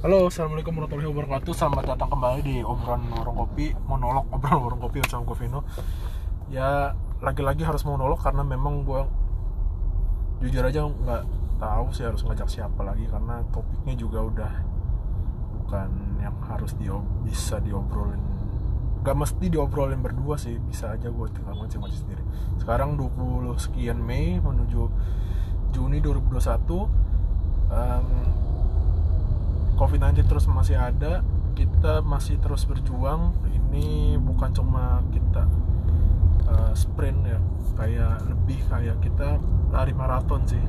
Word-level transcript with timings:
Halo, 0.00 0.32
assalamualaikum 0.32 0.80
warahmatullahi 0.80 1.12
wabarakatuh. 1.12 1.52
Selamat 1.52 1.92
datang 1.92 2.08
kembali 2.08 2.40
di 2.40 2.64
obrolan 2.64 3.04
warung 3.12 3.36
kopi, 3.36 3.76
monolog 3.84 4.24
obrolan 4.32 4.64
warung 4.64 4.80
kopi 4.80 5.04
bersama 5.04 5.28
Vino. 5.36 5.60
Ya, 6.48 6.96
lagi-lagi 7.20 7.68
harus 7.68 7.84
monolog 7.84 8.16
karena 8.24 8.40
memang 8.40 8.80
gue 8.88 8.96
jujur 10.40 10.64
aja 10.64 10.88
nggak 10.88 11.22
tahu 11.60 11.92
sih 11.92 12.08
harus 12.08 12.24
ngajak 12.24 12.48
siapa 12.48 12.80
lagi 12.80 13.04
karena 13.12 13.44
topiknya 13.52 13.92
juga 13.92 14.24
udah 14.24 14.52
bukan 15.60 16.16
yang 16.24 16.32
harus 16.48 16.72
di 16.80 16.88
bisa 17.28 17.60
diobrolin 17.60 18.24
gak 19.04 19.16
mesti 19.20 19.52
diobrolin 19.52 20.00
berdua 20.00 20.40
sih 20.40 20.56
bisa 20.64 20.96
aja 20.96 21.12
gue 21.12 21.26
tinggal 21.28 21.60
ngoceh-ngoceh 21.60 22.00
sendiri 22.00 22.24
sekarang 22.56 22.96
20 22.96 23.52
sekian 23.60 24.00
Mei 24.00 24.40
menuju 24.40 24.88
Juni 25.76 26.00
2021 26.00 26.40
um, 27.68 28.08
COVID-19 29.80 30.28
terus 30.28 30.44
masih 30.44 30.76
ada 30.76 31.24
kita 31.56 32.04
masih 32.04 32.36
terus 32.36 32.68
berjuang. 32.68 33.32
Ini 33.48 34.20
bukan 34.20 34.52
cuma 34.52 35.00
kita 35.08 35.48
uh, 36.44 36.72
sprint 36.76 37.24
ya 37.24 37.40
kayak 37.80 38.28
lebih 38.28 38.60
kayak 38.68 39.00
kita 39.00 39.40
lari 39.72 39.96
maraton 39.96 40.44
sih. 40.44 40.60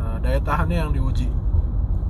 Uh, 0.00 0.16
daya 0.24 0.40
tahannya 0.40 0.88
yang 0.88 0.92
diuji 0.96 1.28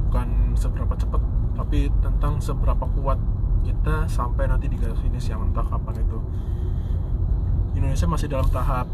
bukan 0.06 0.55
seberapa 0.55 0.94
cepat 0.94 1.18
tapi 1.58 1.91
tentang 1.98 2.38
seberapa 2.38 2.86
kuat 3.02 3.19
kita 3.66 4.06
sampai 4.06 4.46
nanti 4.46 4.70
di 4.70 4.78
garis 4.78 5.02
finish 5.02 5.34
yang 5.34 5.50
entah 5.50 5.66
kapan 5.66 5.98
itu. 5.98 6.19
Indonesia 7.74 8.06
masih 8.06 8.30
dalam 8.30 8.46
tahap 8.55 8.86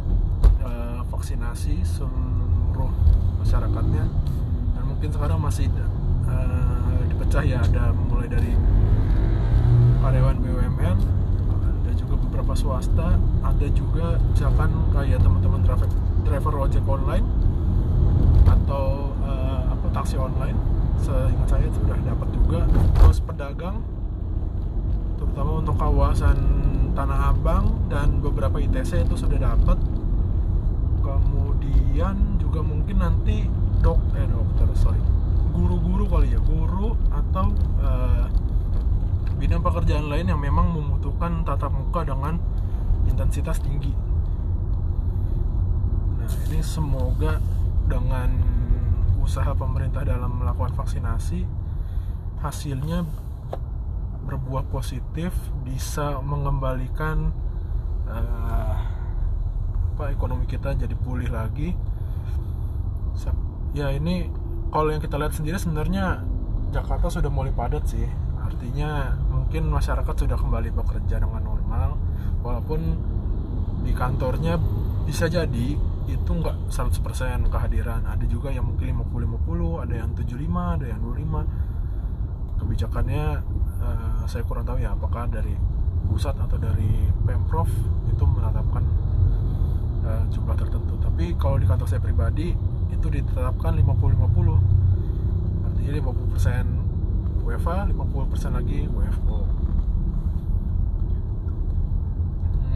uh, 0.64 1.05
vaksinasi 1.12 1.84
seluruh 1.84 2.92
masyarakatnya 3.45 4.05
dan 4.73 4.83
mungkin 4.88 5.09
sekarang 5.12 5.41
masih 5.41 5.69
uh, 6.30 7.01
dipecah 7.11 7.43
ya 7.43 7.59
ada 7.62 7.91
mulai 7.95 8.27
dari 8.30 8.53
karyawan 10.03 10.39
BUMN 10.39 10.98
ada 11.50 11.91
juga 11.95 12.14
beberapa 12.20 12.53
swasta 12.55 13.19
ada 13.42 13.67
juga 13.75 14.19
misalkan 14.31 14.70
kayak 14.95 15.19
teman-teman 15.23 15.61
driver 15.67 15.89
driver 16.27 16.55
ojek 16.67 16.84
online 16.87 17.27
atau 18.47 19.15
uh, 19.23 19.70
apa 19.70 19.87
taksi 19.95 20.17
online. 20.19 20.59
Seingat 21.03 21.47
saya 21.47 21.69
sudah 21.70 21.98
dapat 22.03 22.28
juga. 22.33 22.61
Terus 22.98 23.19
pedagang 23.22 23.83
terutama 25.17 25.61
untuk 25.61 25.77
kawasan 25.77 26.39
Tanah 26.97 27.37
Abang 27.37 27.77
dan 27.93 28.25
beberapa 28.25 28.56
ITC 28.56 29.05
itu 29.05 29.17
sudah 29.20 29.37
dapat 29.37 29.77
kemudian 31.05 32.41
juga 32.41 32.65
mungkin 32.65 33.05
nanti 33.05 33.45
dok 33.84 34.00
eh 34.17 34.25
dokter 34.25 34.69
sorry 34.72 35.00
guru-guru 35.57 36.05
kali 36.05 36.37
ya 36.37 36.41
guru 36.45 36.93
atau 37.09 37.49
uh, 37.81 38.29
bidang 39.41 39.65
pekerjaan 39.65 40.12
lain 40.12 40.29
yang 40.29 40.41
memang 40.41 40.69
membutuhkan 40.69 41.49
tatap 41.49 41.73
muka 41.73 42.05
dengan 42.05 42.37
intensitas 43.09 43.57
tinggi. 43.65 43.97
Nah 46.21 46.29
ini 46.53 46.61
semoga 46.61 47.41
dengan 47.89 48.37
usaha 49.25 49.57
pemerintah 49.57 50.05
dalam 50.05 50.45
melakukan 50.45 50.77
vaksinasi 50.77 51.49
hasilnya 52.45 53.09
berbuah 54.27 54.69
positif 54.69 55.33
bisa 55.65 56.19
mengembalikan 56.21 57.33
uh, 58.11 58.75
apa 59.97 60.12
ekonomi 60.12 60.45
kita 60.45 60.77
jadi 60.77 60.93
pulih 60.93 61.33
lagi. 61.33 61.73
Ya 63.73 63.93
ini 63.93 64.29
kalau 64.70 64.89
yang 64.91 65.03
kita 65.03 65.17
lihat 65.17 65.33
sendiri 65.34 65.56
sebenarnya 65.56 66.22
Jakarta 66.75 67.09
sudah 67.09 67.31
mulai 67.31 67.55
padat 67.55 67.86
sih. 67.86 68.06
Artinya 68.42 69.14
mungkin 69.31 69.70
masyarakat 69.70 70.14
sudah 70.14 70.39
kembali 70.39 70.70
bekerja 70.75 71.22
dengan 71.22 71.42
normal 71.42 71.98
walaupun 72.42 72.81
di 73.87 73.92
kantornya 73.94 74.59
bisa 75.06 75.31
jadi 75.31 75.78
itu 76.06 76.31
nggak 76.31 76.71
100% 76.71 77.47
kehadiran. 77.50 78.03
Ada 78.06 78.27
juga 78.27 78.50
yang 78.50 78.66
mungkin 78.66 78.94
50-50 79.06 79.82
ada 79.82 79.94
yang 79.94 80.10
75 80.15 80.75
ada 80.78 80.87
yang 80.87 81.00
25 81.03 81.66
kebijakannya 82.56 83.25
uh, 83.83 84.25
saya 84.25 84.43
kurang 84.48 84.65
tahu 84.65 84.81
ya 84.81 84.97
apakah 84.97 85.28
dari 85.28 85.54
pusat 86.06 86.38
atau 86.38 86.56
dari 86.56 87.10
pemprov 87.27 87.69
itu 88.09 88.25
menetapkan 88.25 88.84
uh, 90.06 90.22
jumlah 90.31 90.56
tertentu. 90.59 90.94
Tapi 91.03 91.34
kalau 91.38 91.59
di 91.59 91.66
kantor 91.66 91.87
saya 91.87 92.03
pribadi 92.03 92.75
itu 92.91 93.06
ditetapkan 93.10 93.72
50-50 93.78 95.66
artinya 95.66 95.92
50% 96.02 97.47
WFA 97.47 97.78
50% 97.91 98.58
lagi 98.58 98.78
WFO 98.91 99.38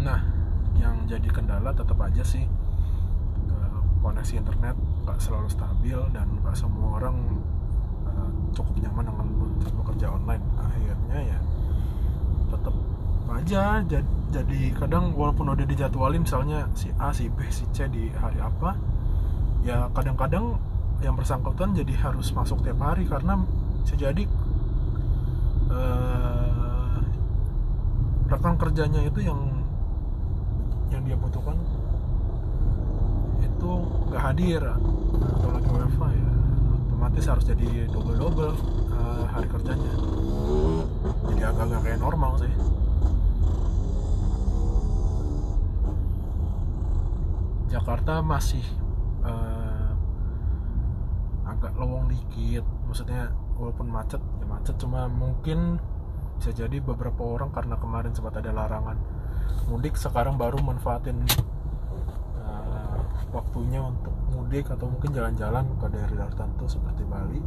nah 0.01 0.21
yang 0.81 1.05
jadi 1.05 1.29
kendala 1.29 1.77
tetap 1.77 2.01
aja 2.01 2.25
sih 2.25 2.49
uh, 3.53 3.81
koneksi 4.01 4.41
internet 4.41 4.77
nggak 5.05 5.19
selalu 5.21 5.49
stabil 5.53 5.99
dan 6.17 6.27
nggak 6.41 6.57
semua 6.57 6.97
orang 6.97 7.17
uh, 8.09 8.31
cukup 8.57 8.81
nyaman 8.81 9.05
dengan 9.11 9.27
bekerja 9.61 10.07
online. 10.09 10.45
Akhirnya 10.57 11.19
ya 11.37 11.39
tetap 12.51 12.75
aja 13.31 13.63
jadi 14.31 14.61
kadang 14.75 15.15
walaupun 15.15 15.55
udah 15.55 15.63
dijadwalin 15.63 16.27
misalnya 16.27 16.67
si 16.75 16.91
A 16.99 17.15
si 17.15 17.31
B 17.31 17.47
si 17.47 17.63
C 17.71 17.87
di 17.87 18.11
hari 18.11 18.43
apa 18.43 18.75
ya 19.61 19.93
kadang-kadang 19.93 20.57
yang 21.01 21.17
bersangkutan 21.17 21.73
jadi 21.77 21.93
harus 22.01 22.33
masuk 22.33 22.61
tiap 22.65 22.81
hari 22.81 23.09
karena 23.09 23.41
bisa 23.85 23.97
jadi 23.97 24.25
uh, 25.73 27.01
rekan 28.29 28.55
kerjanya 28.61 29.01
itu 29.05 29.21
yang 29.25 29.65
yang 30.93 31.03
dia 31.05 31.17
butuhkan 31.17 31.57
itu 33.41 33.73
nggak 34.09 34.23
hadir. 34.25 34.63
Atau 35.21 35.49
lagi 35.53 35.69
WFA 35.69 36.09
ya 36.17 36.31
otomatis 36.89 37.25
harus 37.29 37.45
jadi 37.45 37.89
double 37.93 38.17
double 38.17 38.55
uh, 38.93 39.25
hari 39.29 39.49
kerjanya. 39.49 39.93
Jadi 41.29 41.43
agak-agak 41.45 41.81
kayak 41.85 42.01
normal 42.01 42.33
sih. 42.41 42.53
Jakarta 47.71 48.25
masih 48.25 48.65
uh, 49.25 49.91
agak 51.49 51.73
lowong 51.77 52.09
dikit. 52.09 52.65
Maksudnya 52.87 53.33
walaupun 53.57 53.89
macet 53.89 54.23
ya 54.41 54.47
macet. 54.47 54.75
Cuma 54.81 55.07
mungkin 55.11 55.81
bisa 56.41 56.57
jadi 56.57 56.81
beberapa 56.81 57.21
orang 57.21 57.53
karena 57.53 57.77
kemarin 57.77 58.17
sempat 58.17 58.41
ada 58.41 58.49
larangan 58.57 58.97
mudik 59.69 59.95
sekarang 59.95 60.41
baru 60.41 60.57
manfaatin 60.65 61.21
uh, 62.41 62.99
waktunya 63.31 63.85
untuk 63.85 64.17
mudik 64.33 64.73
atau 64.73 64.89
mungkin 64.89 65.13
jalan-jalan 65.13 65.69
ke 65.77 65.87
daerah 65.93 66.27
tertentu 66.33 66.65
seperti 66.65 67.05
Bali 67.05 67.45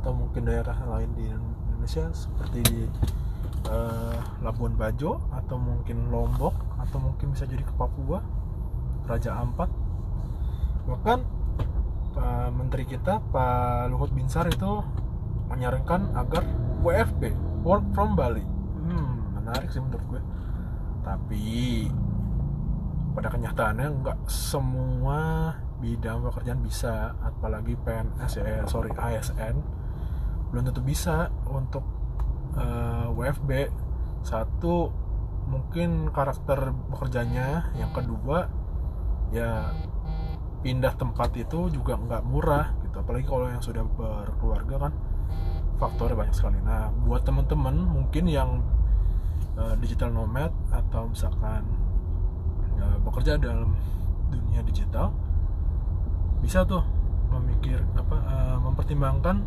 atau 0.00 0.10
mungkin 0.16 0.48
daerah 0.48 0.74
lain 0.86 1.12
di 1.12 1.28
Indonesia 1.28 2.08
seperti 2.16 2.58
di 2.66 2.80
uh, 3.68 4.18
Labuan 4.40 4.74
Bajo 4.74 5.22
atau 5.34 5.60
mungkin 5.60 6.08
Lombok 6.08 6.56
atau 6.80 6.98
mungkin 6.98 7.36
bisa 7.36 7.44
jadi 7.44 7.62
ke 7.62 7.74
Papua 7.76 8.24
Raja 9.06 9.38
Ampat 9.38 9.70
bahkan 10.86 11.26
Pak 12.16 12.48
Menteri 12.56 12.88
kita 12.88 13.20
Pak 13.28 13.92
Luhut 13.92 14.08
Binsar 14.14 14.48
itu 14.48 14.80
menyarankan 15.52 16.16
agar 16.16 16.42
WFB 16.80 17.34
work 17.66 17.84
from 17.92 18.16
Bali. 18.16 18.42
Hmm, 18.86 19.36
menarik 19.36 19.68
sih 19.68 19.82
menurut 19.82 20.06
gue. 20.08 20.22
Tapi 21.04 21.46
pada 23.12 23.28
kenyataannya 23.32 23.88
nggak 24.00 24.18
semua 24.28 25.52
bidang 25.80 26.24
pekerjaan 26.24 26.60
bisa 26.64 27.16
apalagi 27.20 27.76
PNS 27.80 28.32
ya 28.40 28.64
sorry 28.64 28.92
ASN 28.96 29.60
belum 30.52 30.72
tentu 30.72 30.80
bisa 30.80 31.28
untuk 31.48 31.84
uh, 32.56 33.12
WFB 33.12 33.68
satu 34.24 34.90
mungkin 35.46 36.10
karakter 36.10 36.74
bekerjanya. 36.90 37.70
Yang 37.78 38.02
kedua 38.02 38.50
ya 39.30 39.74
pindah 40.64 40.94
tempat 40.96 41.36
itu 41.36 41.68
juga 41.72 41.96
nggak 41.96 42.22
murah 42.24 42.72
gitu. 42.84 42.96
Apalagi 43.00 43.26
kalau 43.28 43.46
yang 43.48 43.62
sudah 43.62 43.84
berkeluarga 43.84 44.88
kan 44.88 44.92
faktornya 45.76 46.16
banyak 46.16 46.34
sekali. 46.36 46.58
Nah 46.64 46.88
buat 47.04 47.22
teman-teman 47.24 47.76
mungkin 47.76 48.24
yang 48.28 48.64
uh, 49.56 49.74
digital 49.80 50.12
nomad 50.12 50.52
atau 50.72 51.08
misalkan 51.08 51.64
uh, 52.80 52.96
bekerja 53.04 53.36
dalam 53.36 53.76
dunia 54.32 54.64
digital 54.64 55.12
bisa 56.40 56.64
tuh 56.64 56.82
memikir 57.32 57.80
apa 57.96 58.16
uh, 58.16 58.58
mempertimbangkan 58.64 59.44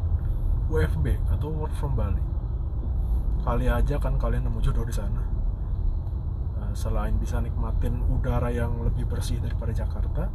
WFB 0.69 1.17
atau 1.33 1.49
work 1.49 1.73
from 1.77 1.97
Bali. 1.97 2.21
Kali 3.41 3.65
aja 3.71 3.97
kan 3.97 4.19
kalian 4.19 4.45
nemu 4.45 4.59
jodoh 4.61 4.85
di 4.85 4.93
sana. 4.93 5.23
Selain 6.77 7.17
bisa 7.17 7.41
nikmatin 7.41 7.97
udara 8.05 8.53
yang 8.53 8.77
lebih 8.85 9.09
bersih 9.09 9.41
daripada 9.41 9.73
Jakarta 9.73 10.29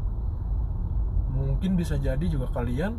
mungkin 1.35 1.75
bisa 1.75 1.99
jadi 1.99 2.23
juga 2.31 2.49
kalian 2.55 2.95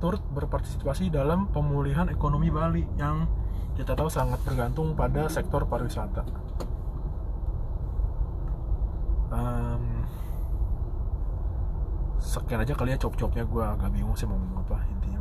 turut 0.00 0.24
berpartisipasi 0.32 1.12
dalam 1.12 1.52
pemulihan 1.52 2.08
ekonomi 2.08 2.48
Bali 2.48 2.88
yang 2.96 3.28
kita 3.76 3.92
tahu 3.92 4.08
sangat 4.08 4.40
bergantung 4.42 4.96
pada 4.96 5.28
sektor 5.28 5.68
pariwisata. 5.68 6.24
Um, 9.30 10.02
sekian 12.18 12.64
aja 12.64 12.74
kali 12.74 12.96
ya 12.96 12.98
cop-copnya 12.98 13.46
gue 13.46 13.62
agak 13.62 13.94
bingung 13.94 14.18
sih 14.18 14.26
mau 14.26 14.34
ngomong 14.34 14.66
apa 14.66 14.82
intinya 14.90 15.20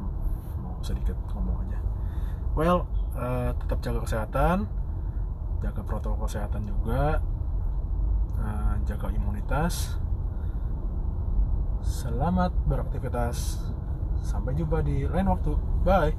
mau 0.63 0.79
sedikit 0.81 1.13
ngomong 1.35 1.61
aja. 1.67 1.79
Well, 2.57 2.89
uh, 3.13 3.53
tetap 3.59 3.79
jaga 3.85 3.99
kesehatan, 4.07 4.65
jaga 5.61 5.81
protokol 5.85 6.25
kesehatan 6.25 6.65
juga, 6.65 7.21
uh, 8.39 8.75
jaga 8.87 9.11
imunitas. 9.13 9.99
Selamat 11.99 12.55
beraktivitas. 12.63 13.59
Sampai 14.23 14.55
jumpa 14.55 14.79
di 14.79 15.03
lain 15.03 15.35
waktu. 15.35 15.51
Bye. 15.83 16.15